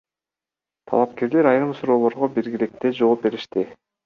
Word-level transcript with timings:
Талапкерлер 0.91 1.49
айрым 1.51 1.75
суроолорго 1.81 2.31
биргеликте 2.39 2.95
жооп 3.03 3.29
беришти. 3.29 3.69